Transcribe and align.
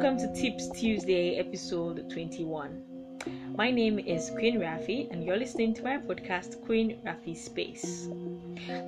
Welcome 0.00 0.18
to 0.18 0.32
Tips 0.32 0.68
Tuesday, 0.68 1.38
episode 1.38 2.08
21. 2.08 2.84
My 3.56 3.68
name 3.72 3.98
is 3.98 4.30
Queen 4.30 4.60
Rafi, 4.60 5.10
and 5.10 5.24
you're 5.24 5.36
listening 5.36 5.74
to 5.74 5.82
my 5.82 5.98
podcast, 5.98 6.64
Queen 6.64 7.00
Rafi 7.04 7.36
Space. 7.36 8.08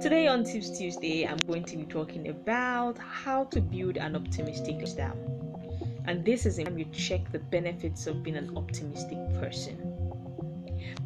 Today 0.01 0.29
on 0.29 0.45
Tips 0.45 0.79
Tuesday, 0.79 1.27
I'm 1.27 1.39
going 1.49 1.65
to 1.65 1.77
be 1.79 1.83
talking 1.83 2.29
about 2.29 2.97
how 2.97 3.43
to 3.47 3.61
build 3.61 3.97
an 3.97 4.15
optimistic 4.15 4.77
lifestyle. 4.77 5.19
And 6.05 6.25
this 6.25 6.47
is 6.47 6.59
when 6.59 6.79
you 6.79 6.85
check 6.93 7.33
the 7.33 7.41
benefits 7.41 8.07
of 8.07 8.23
being 8.23 8.37
an 8.37 8.57
optimistic 8.57 9.19
person. 9.41 10.10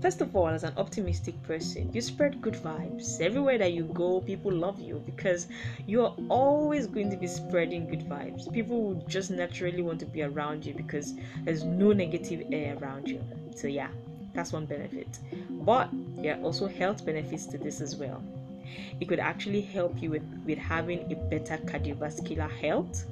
First 0.01 0.21
of 0.21 0.37
all, 0.37 0.49
as 0.49 0.65
an 0.65 0.75
optimistic 0.77 1.43
person, 1.45 1.91
you 1.93 2.01
spread 2.01 2.43
good 2.43 2.55
vibes. 2.55 3.21
Everywhere 3.21 3.59
that 3.59 3.73
you 3.73 3.85
go, 3.85 4.21
people 4.21 4.53
love 4.53 4.79
you 4.79 5.03
because 5.07 5.47
you're 5.87 6.15
always 6.29 6.87
going 6.87 7.11
to 7.11 7.17
be 7.17 7.27
spreading 7.27 7.89
good 7.89 8.09
vibes. 8.09 8.53
People 8.53 8.83
will 8.83 9.05
just 9.09 9.31
naturally 9.31 9.83
want 9.83 10.01
to 10.01 10.07
be 10.07 10.23
around 10.23 10.67
you 10.67 10.75
because 10.75 11.15
there's 11.45 11.65
no 11.65 11.93
negative 11.93 12.47
air 12.53 12.77
around 12.79 13.09
you. 13.09 13.23
So, 13.55 13.67
yeah, 13.67 13.89
that's 14.35 14.53
one 14.53 14.67
benefit. 14.67 15.19
But 15.51 15.89
there 16.17 16.37
are 16.37 16.43
also 16.43 16.67
health 16.67 17.05
benefits 17.07 17.47
to 17.47 17.59
this 17.59 17.81
as 17.81 17.97
well. 17.97 18.23
It 19.01 19.09
could 19.09 19.21
actually 19.21 19.63
help 19.63 20.03
you 20.03 20.11
with, 20.11 20.43
with 20.45 20.59
having 20.59 21.11
a 21.11 21.15
better 21.15 21.57
cardiovascular 21.65 22.51
health. 22.51 23.07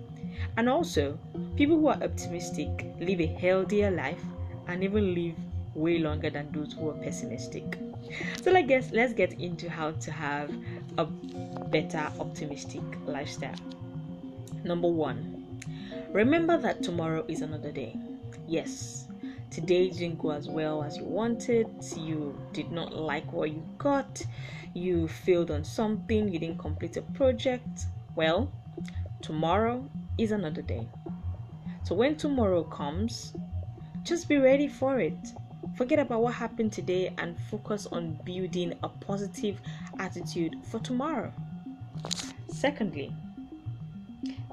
And 0.56 0.68
also, 0.68 1.18
people 1.56 1.78
who 1.78 1.88
are 1.88 2.02
optimistic 2.02 2.86
live 3.00 3.20
a 3.20 3.26
healthier 3.26 3.90
life 3.90 4.22
and 4.66 4.82
even 4.82 5.14
live 5.14 5.36
way 5.74 5.98
longer 5.98 6.30
than 6.30 6.50
those 6.52 6.72
who 6.72 6.90
are 6.90 6.94
pessimistic. 6.94 7.78
So 8.42 8.50
let's 8.50 8.68
get 8.68 8.92
let's 8.92 9.12
get 9.12 9.40
into 9.40 9.70
how 9.70 9.92
to 9.92 10.10
have 10.10 10.50
a 10.98 11.06
better 11.06 12.10
optimistic 12.20 12.82
lifestyle. 13.06 13.56
Number 14.64 14.88
1. 14.88 15.32
Remember 16.12 16.58
that 16.58 16.82
tomorrow 16.82 17.24
is 17.26 17.40
another 17.40 17.72
day. 17.72 17.96
Yes, 18.46 19.08
today 19.50 19.90
didn't 19.90 20.18
go 20.18 20.30
as 20.30 20.48
well 20.48 20.82
as 20.82 20.96
you 20.96 21.04
wanted, 21.04 21.68
you 21.96 22.38
did 22.52 22.70
not 22.70 22.94
like 22.94 23.32
what 23.32 23.50
you 23.50 23.62
got, 23.78 24.22
you 24.74 25.08
failed 25.08 25.50
on 25.50 25.64
something, 25.64 26.28
you 26.28 26.38
didn't 26.38 26.58
complete 26.58 26.96
a 26.96 27.02
project. 27.02 27.86
Well, 28.14 28.52
tomorrow 29.22 29.88
is 30.18 30.32
another 30.32 30.62
day. 30.62 30.86
So 31.84 31.94
when 31.94 32.16
tomorrow 32.16 32.62
comes, 32.64 33.34
just 34.02 34.28
be 34.28 34.36
ready 34.36 34.68
for 34.68 35.00
it. 35.00 35.18
Forget 35.74 35.98
about 35.98 36.22
what 36.22 36.34
happened 36.34 36.72
today 36.72 37.14
and 37.16 37.38
focus 37.50 37.86
on 37.90 38.18
building 38.24 38.74
a 38.82 38.88
positive 38.88 39.60
attitude 39.98 40.56
for 40.64 40.78
tomorrow. 40.80 41.32
Secondly, 42.52 43.12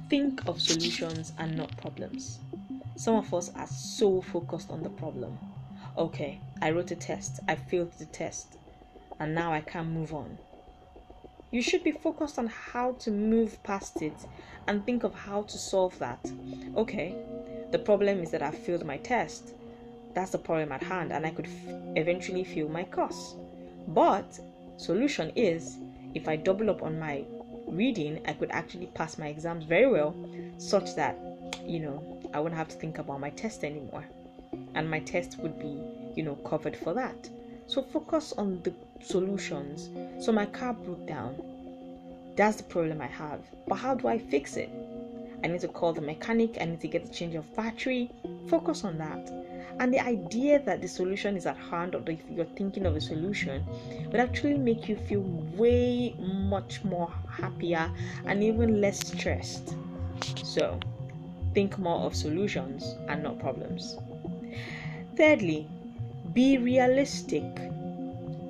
think 0.09 0.47
of 0.47 0.61
solutions 0.61 1.33
and 1.37 1.57
not 1.57 1.75
problems. 1.77 2.39
Some 2.95 3.15
of 3.15 3.33
us 3.33 3.51
are 3.55 3.67
so 3.67 4.21
focused 4.21 4.71
on 4.71 4.81
the 4.81 4.89
problem. 4.89 5.37
Okay, 5.97 6.39
I 6.61 6.71
wrote 6.71 6.91
a 6.91 6.95
test, 6.95 7.41
I 7.47 7.55
failed 7.55 7.91
the 7.99 8.05
test, 8.05 8.57
and 9.19 9.35
now 9.35 9.51
I 9.51 9.61
can't 9.61 9.89
move 9.89 10.13
on. 10.13 10.37
You 11.51 11.61
should 11.61 11.83
be 11.83 11.91
focused 11.91 12.39
on 12.39 12.47
how 12.47 12.93
to 12.99 13.11
move 13.11 13.61
past 13.63 14.01
it 14.01 14.25
and 14.67 14.85
think 14.85 15.03
of 15.03 15.13
how 15.13 15.41
to 15.43 15.57
solve 15.57 15.99
that. 15.99 16.19
Okay, 16.77 17.15
the 17.71 17.79
problem 17.79 18.21
is 18.23 18.31
that 18.31 18.41
I 18.41 18.51
failed 18.51 18.85
my 18.85 18.97
test 18.97 19.53
that's 20.13 20.31
the 20.31 20.37
problem 20.37 20.71
at 20.71 20.81
hand 20.83 21.11
and 21.11 21.25
i 21.25 21.29
could 21.29 21.45
f- 21.45 21.73
eventually 21.95 22.43
fail 22.43 22.67
my 22.69 22.83
course 22.83 23.35
but 23.87 24.39
solution 24.77 25.31
is 25.35 25.77
if 26.13 26.27
i 26.27 26.35
double 26.35 26.69
up 26.69 26.81
on 26.83 26.99
my 26.99 27.23
reading 27.67 28.19
i 28.27 28.33
could 28.33 28.49
actually 28.51 28.87
pass 28.87 29.17
my 29.17 29.27
exams 29.27 29.65
very 29.65 29.89
well 29.89 30.15
such 30.57 30.95
that 30.95 31.17
you 31.65 31.79
know 31.79 32.19
i 32.33 32.39
wouldn't 32.39 32.57
have 32.57 32.67
to 32.67 32.75
think 32.75 32.97
about 32.97 33.19
my 33.19 33.29
test 33.31 33.63
anymore. 33.63 34.05
And 34.75 34.89
my 34.89 34.99
test 34.99 35.37
would 35.39 35.59
be 35.59 35.77
you 36.15 36.23
know 36.23 36.35
covered 36.35 36.75
for 36.75 36.93
that. 36.93 37.29
So 37.67 37.81
focus 37.81 38.33
on 38.37 38.61
the 38.63 38.73
solutions. 39.01 39.89
So 40.23 40.31
my 40.31 40.45
car 40.45 40.73
broke 40.73 41.07
down. 41.07 41.35
That's 42.35 42.57
the 42.57 42.63
problem 42.63 43.01
i 43.01 43.07
have. 43.07 43.41
But 43.67 43.75
how 43.75 43.95
do 43.95 44.07
i 44.07 44.17
fix 44.17 44.57
it 44.57 44.69
i 45.43 45.47
need 45.47 45.61
to 45.61 45.67
call 45.67 45.93
the 45.93 46.01
mechanic 46.01 46.57
i 46.61 46.65
need 46.65 46.81
to 46.81 46.87
get 46.87 47.05
a 47.05 47.11
change 47.11 47.35
of 47.35 47.55
battery. 47.55 48.11
Focus 48.47 48.83
on 48.83 48.97
that. 48.97 49.31
And 49.79 49.93
the 49.93 49.99
idea 49.99 50.59
that 50.63 50.81
the 50.81 50.87
solution 50.87 51.37
is 51.37 51.45
at 51.45 51.55
hand 51.55 51.95
or 51.95 52.03
if 52.07 52.19
you're 52.29 52.45
thinking 52.45 52.85
of 52.85 52.95
a 52.95 53.01
solution 53.01 53.63
would 54.07 54.19
actually 54.19 54.57
make 54.57 54.89
you 54.89 54.97
feel 54.97 55.21
way 55.55 56.15
much 56.19 56.83
more 56.83 57.13
happier 57.29 57.89
and 58.25 58.43
even 58.43 58.81
less 58.81 59.07
stressed. 59.07 59.75
So 60.43 60.79
think 61.53 61.77
more 61.77 62.01
of 62.01 62.15
solutions 62.15 62.95
and 63.07 63.23
not 63.23 63.39
problems. 63.39 63.97
Thirdly 65.15 65.67
be 66.33 66.57
realistic 66.57 67.45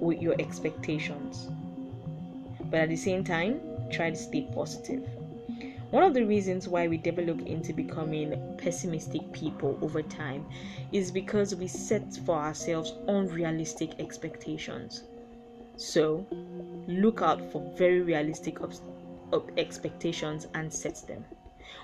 with 0.02 0.22
your 0.22 0.36
expectations. 0.40 1.50
But 2.72 2.82
at 2.82 2.90
the 2.90 2.96
same 2.96 3.24
time 3.24 3.62
try 3.92 4.10
to 4.10 4.16
stay 4.16 4.48
positive 4.54 5.08
one 5.92 6.04
of 6.04 6.14
the 6.14 6.24
reasons 6.24 6.68
why 6.68 6.88
we 6.88 6.98
develop 6.98 7.42
into 7.48 7.74
becoming 7.74 8.56
pessimistic 8.58 9.32
people 9.34 9.78
over 9.82 10.04
time 10.04 10.46
is 10.92 11.12
because 11.12 11.56
we 11.56 11.68
set 11.68 12.16
for 12.26 12.36
ourselves 12.36 12.94
unrealistic 13.08 14.00
expectations. 14.00 15.04
So, 15.78 16.28
look 16.88 17.24
out 17.24 17.42
for 17.52 17.74
very 17.76 18.02
realistic 18.02 18.58
expectations 19.58 20.48
and 20.54 20.72
set 20.72 21.08
them. 21.08 21.26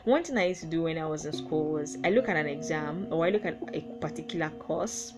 One 0.03 0.23
thing 0.23 0.37
I 0.37 0.47
used 0.47 0.61
to 0.61 0.67
do 0.67 0.83
when 0.83 0.99
I 0.99 1.05
was 1.07 1.25
in 1.25 1.33
school 1.33 1.71
was 1.71 1.97
I 2.03 2.11
look 2.11 2.29
at 2.29 2.35
an 2.35 2.45
exam 2.45 3.07
or 3.09 3.25
I 3.25 3.29
look 3.29 3.45
at 3.45 3.57
a 3.73 3.81
particular 4.01 4.49
course 4.59 5.13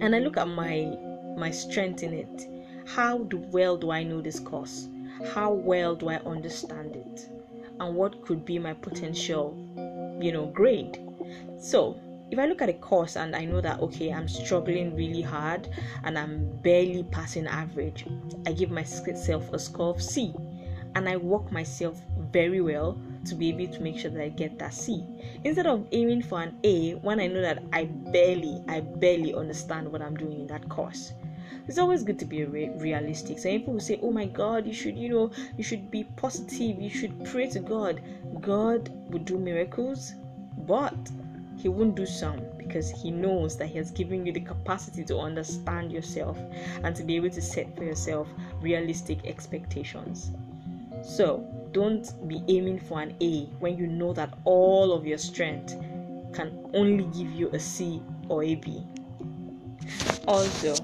and 0.00 0.14
I 0.14 0.18
look 0.18 0.36
at 0.38 0.48
my 0.48 0.96
my 1.36 1.50
strength 1.50 2.02
in 2.02 2.14
it. 2.14 2.48
How 2.86 3.18
do, 3.18 3.38
well 3.50 3.76
do 3.76 3.90
I 3.90 4.02
know 4.02 4.20
this 4.20 4.40
course? 4.40 4.88
How 5.34 5.52
well 5.52 5.94
do 5.94 6.08
I 6.08 6.16
understand 6.20 6.96
it? 6.96 7.28
And 7.82 7.96
what 7.96 8.24
could 8.24 8.44
be 8.44 8.58
my 8.58 8.72
potential, 8.72 9.56
you 10.20 10.32
know, 10.32 10.46
grade. 10.46 10.98
So, 11.58 11.98
if 12.30 12.38
I 12.38 12.46
look 12.46 12.62
at 12.62 12.68
a 12.68 12.74
course 12.74 13.16
and 13.16 13.36
I 13.36 13.44
know 13.44 13.60
that 13.60 13.80
okay, 13.80 14.12
I'm 14.12 14.28
struggling 14.28 14.96
really 14.96 15.20
hard 15.20 15.68
and 16.04 16.16
I'm 16.18 16.50
barely 16.62 17.02
passing 17.02 17.46
average, 17.46 18.06
I 18.46 18.52
give 18.52 18.70
myself 18.70 19.52
a 19.52 19.58
score 19.58 19.90
of 19.90 20.00
C 20.00 20.32
and 20.94 21.08
I 21.08 21.16
work 21.16 21.52
myself 21.52 22.00
very 22.30 22.60
well 22.60 22.98
to 23.26 23.34
be 23.34 23.50
able 23.50 23.72
to 23.74 23.80
make 23.82 23.98
sure 23.98 24.10
that 24.10 24.22
I 24.22 24.28
get 24.30 24.58
that 24.60 24.72
C. 24.72 25.04
Instead 25.44 25.66
of 25.66 25.86
aiming 25.92 26.22
for 26.22 26.40
an 26.40 26.56
A 26.64 26.92
when 26.94 27.20
I 27.20 27.26
know 27.26 27.42
that 27.42 27.62
I 27.72 27.84
barely, 27.84 28.62
I 28.68 28.80
barely 28.80 29.34
understand 29.34 29.90
what 29.90 30.00
I'm 30.00 30.16
doing 30.16 30.40
in 30.40 30.46
that 30.46 30.68
course 30.68 31.12
it's 31.68 31.78
always 31.78 32.02
good 32.02 32.18
to 32.18 32.24
be 32.24 32.44
re- 32.44 32.70
realistic. 32.76 33.38
So 33.38 33.48
people 33.50 33.74
will 33.74 33.80
say, 33.80 33.98
"Oh 34.02 34.10
my 34.10 34.26
God, 34.26 34.66
you 34.66 34.72
should, 34.72 34.96
you 34.96 35.08
know, 35.08 35.30
you 35.56 35.64
should 35.64 35.90
be 35.90 36.04
positive. 36.04 36.80
You 36.80 36.90
should 36.90 37.24
pray 37.24 37.48
to 37.50 37.60
God. 37.60 38.00
God 38.40 38.90
will 39.10 39.20
do 39.20 39.38
miracles, 39.38 40.14
but 40.66 40.96
He 41.56 41.68
won't 41.68 41.94
do 41.94 42.06
some 42.06 42.40
because 42.58 42.90
He 42.90 43.10
knows 43.10 43.56
that 43.58 43.68
He 43.68 43.78
has 43.78 43.90
given 43.90 44.26
you 44.26 44.32
the 44.32 44.40
capacity 44.40 45.04
to 45.04 45.18
understand 45.18 45.92
yourself 45.92 46.38
and 46.82 46.96
to 46.96 47.04
be 47.04 47.16
able 47.16 47.30
to 47.30 47.42
set 47.42 47.76
for 47.76 47.84
yourself 47.84 48.28
realistic 48.60 49.24
expectations. 49.26 50.32
So 51.02 51.46
don't 51.72 52.06
be 52.28 52.42
aiming 52.48 52.80
for 52.80 53.00
an 53.00 53.14
A 53.20 53.44
when 53.60 53.76
you 53.76 53.86
know 53.86 54.12
that 54.12 54.34
all 54.44 54.92
of 54.92 55.06
your 55.06 55.18
strength 55.18 55.76
can 56.32 56.58
only 56.74 57.04
give 57.04 57.30
you 57.32 57.48
a 57.50 57.58
C 57.58 58.02
or 58.28 58.42
a 58.42 58.54
B. 58.54 58.82
Also, 60.26 60.74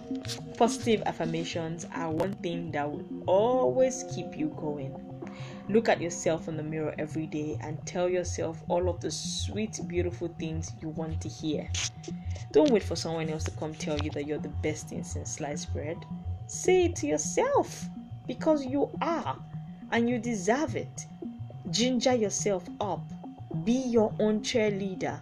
positive 0.57 1.03
affirmations 1.07 1.87
are 1.95 2.11
one 2.11 2.35
thing 2.35 2.71
that 2.73 2.91
will 2.91 3.05
always 3.27 4.05
keep 4.15 4.37
you 4.37 4.49
going. 4.57 4.95
Look 5.69 5.89
at 5.89 6.01
yourself 6.01 6.49
in 6.49 6.57
the 6.57 6.63
mirror 6.63 6.95
every 6.99 7.27
day 7.27 7.59
and 7.61 7.79
tell 7.87 8.09
yourself 8.09 8.63
all 8.69 8.89
of 8.89 9.01
the 9.01 9.11
sweet, 9.11 9.81
beautiful 9.87 10.29
things 10.39 10.73
you 10.81 10.89
want 10.89 11.21
to 11.21 11.29
hear. 11.29 11.69
Don't 12.53 12.71
wait 12.71 12.83
for 12.83 12.97
someone 12.97 13.29
else 13.29 13.45
to 13.45 13.51
come 13.53 13.75
tell 13.75 13.99
you 14.01 14.11
that 14.13 14.27
you're 14.27 14.39
the 14.39 14.49
best 14.49 14.89
thing 14.89 15.05
since 15.05 15.33
sliced 15.33 15.73
bread. 15.73 15.99
Say 16.47 16.87
it 16.87 16.97
to 16.97 17.07
yourself 17.07 17.85
because 18.27 18.65
you 18.65 18.91
are 19.03 19.39
and 19.93 20.09
you 20.09 20.19
deserve 20.19 20.75
it. 20.75 21.07
Ginger 21.71 22.15
yourself 22.15 22.65
up. 22.81 23.03
Be 23.65 23.73
your 23.73 24.13
own 24.19 24.41
cheerleader 24.41 25.21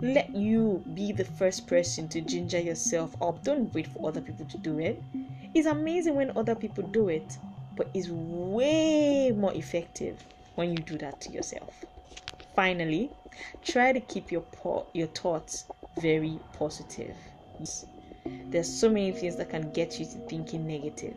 let 0.00 0.34
you 0.34 0.82
be 0.94 1.12
the 1.12 1.24
first 1.24 1.66
person 1.66 2.08
to 2.08 2.20
ginger 2.20 2.60
yourself 2.60 3.14
up. 3.22 3.42
Don't 3.42 3.72
wait 3.74 3.86
for 3.86 4.08
other 4.08 4.20
people 4.20 4.46
to 4.46 4.58
do 4.58 4.78
it. 4.78 5.02
It's 5.54 5.66
amazing 5.66 6.14
when 6.16 6.36
other 6.36 6.54
people 6.54 6.84
do 6.84 7.08
it, 7.08 7.38
but 7.74 7.88
it's 7.94 8.08
way 8.10 9.32
more 9.32 9.54
effective 9.54 10.22
when 10.54 10.70
you 10.70 10.78
do 10.78 10.98
that 10.98 11.20
to 11.22 11.32
yourself. 11.32 11.84
Finally, 12.54 13.10
try 13.62 13.92
to 13.92 14.00
keep 14.00 14.30
your 14.30 14.42
po- 14.42 14.86
your 14.92 15.06
thoughts 15.08 15.64
very 15.98 16.38
positive. 16.52 17.16
There's 18.24 18.68
so 18.68 18.88
many 18.88 19.12
things 19.12 19.36
that 19.36 19.50
can 19.50 19.70
get 19.72 19.98
you 19.98 20.06
to 20.06 20.18
thinking 20.28 20.66
negative, 20.66 21.16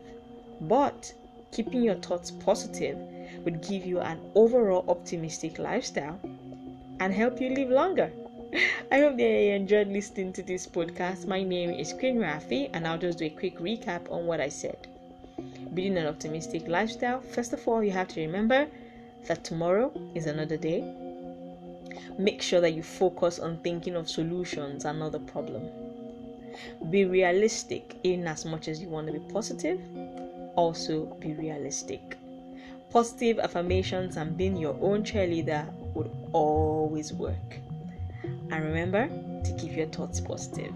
but 0.62 1.12
keeping 1.52 1.82
your 1.82 1.96
thoughts 1.96 2.30
positive 2.30 2.98
would 3.44 3.66
give 3.66 3.84
you 3.84 4.00
an 4.00 4.20
overall 4.34 4.84
optimistic 4.88 5.58
lifestyle 5.58 6.18
and 7.00 7.12
help 7.12 7.40
you 7.40 7.50
live 7.50 7.70
longer. 7.70 8.10
I 8.90 8.98
hope 8.98 9.16
that 9.16 9.22
you 9.22 9.52
enjoyed 9.52 9.86
listening 9.86 10.32
to 10.32 10.42
this 10.42 10.66
podcast. 10.66 11.28
My 11.28 11.44
name 11.44 11.70
is 11.70 11.92
Queen 11.92 12.16
Rafi, 12.16 12.68
and 12.72 12.84
I'll 12.84 12.98
just 12.98 13.18
do 13.18 13.26
a 13.26 13.30
quick 13.30 13.60
recap 13.60 14.10
on 14.10 14.26
what 14.26 14.40
I 14.40 14.48
said. 14.48 14.88
Building 15.72 15.96
an 15.98 16.08
optimistic 16.08 16.66
lifestyle, 16.66 17.20
first 17.20 17.52
of 17.52 17.68
all, 17.68 17.80
you 17.80 17.92
have 17.92 18.08
to 18.08 18.20
remember 18.20 18.66
that 19.28 19.44
tomorrow 19.44 19.92
is 20.16 20.26
another 20.26 20.56
day. 20.56 20.82
Make 22.18 22.42
sure 22.42 22.60
that 22.60 22.72
you 22.72 22.82
focus 22.82 23.38
on 23.38 23.58
thinking 23.58 23.94
of 23.94 24.10
solutions 24.10 24.84
and 24.84 24.98
not 24.98 25.12
the 25.12 25.20
problem. 25.20 25.68
Be 26.90 27.04
realistic 27.04 27.94
in 28.02 28.26
as 28.26 28.44
much 28.44 28.66
as 28.66 28.82
you 28.82 28.88
want 28.88 29.06
to 29.06 29.12
be 29.12 29.32
positive, 29.32 29.80
also 30.56 31.04
be 31.20 31.34
realistic. 31.34 32.16
Positive 32.90 33.38
affirmations 33.38 34.16
and 34.16 34.36
being 34.36 34.56
your 34.56 34.76
own 34.80 35.04
cheerleader 35.04 35.72
would 35.94 36.10
always 36.32 37.12
work. 37.12 37.60
And 38.24 38.64
remember 38.64 39.08
to 39.08 39.56
keep 39.56 39.76
your 39.76 39.86
thoughts 39.86 40.20
positive. 40.20 40.74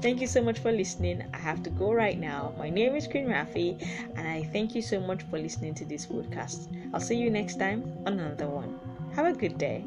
Thank 0.00 0.20
you 0.20 0.26
so 0.26 0.42
much 0.42 0.58
for 0.58 0.72
listening. 0.72 1.22
I 1.32 1.38
have 1.38 1.62
to 1.62 1.70
go 1.70 1.92
right 1.92 2.18
now. 2.18 2.52
My 2.58 2.70
name 2.70 2.96
is 2.96 3.06
Queen 3.06 3.26
Rafi, 3.26 3.80
and 4.16 4.26
I 4.26 4.42
thank 4.52 4.74
you 4.74 4.82
so 4.82 5.00
much 5.00 5.22
for 5.22 5.38
listening 5.38 5.74
to 5.74 5.84
this 5.84 6.06
podcast. 6.06 6.66
I'll 6.92 7.00
see 7.00 7.16
you 7.16 7.30
next 7.30 7.56
time 7.56 7.84
on 8.06 8.18
another 8.18 8.48
one. 8.48 8.78
Have 9.14 9.26
a 9.26 9.32
good 9.32 9.58
day. 9.58 9.84